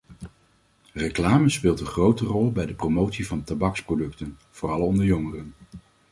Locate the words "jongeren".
5.05-5.53